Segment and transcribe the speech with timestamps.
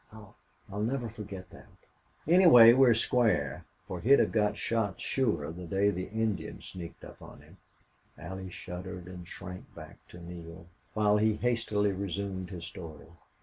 [0.11, 0.25] I
[0.71, 1.67] I'll never forget that."
[2.27, 7.21] "Anyway, we're square, for he'd have got shot sure the day the Indian sneaked up
[7.21, 7.57] on him."
[8.17, 13.09] Allie shuddered and shrank back to Neale, while he hastily resumed his story.